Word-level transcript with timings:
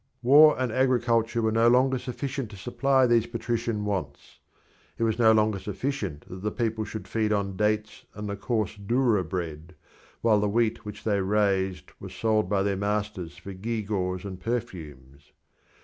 War 0.23 0.59
and 0.59 0.71
agriculture 0.71 1.43
were 1.43 1.51
no 1.51 1.67
longer 1.67 1.99
sufficient 1.99 2.49
to 2.49 2.57
supply 2.57 3.05
these 3.05 3.27
patrician 3.27 3.85
wants. 3.85 4.39
It 4.97 5.03
was 5.03 5.19
no 5.19 5.31
longer 5.31 5.59
sufficient 5.59 6.27
that 6.27 6.41
the 6.41 6.49
people 6.51 6.85
should 6.85 7.07
feed 7.07 7.31
on 7.31 7.55
dates 7.55 8.05
and 8.15 8.27
the 8.27 8.35
coarse 8.35 8.75
doura 8.77 9.23
bread, 9.23 9.75
while 10.21 10.39
the 10.39 10.49
wheat 10.49 10.85
which 10.85 11.03
they 11.03 11.21
raised 11.21 11.91
was 11.99 12.15
sold 12.15 12.49
by 12.49 12.63
their 12.63 12.77
masters 12.77 13.37
for 13.37 13.53
gewgaws 13.53 14.25
and 14.25 14.39
perfumes. 14.39 15.33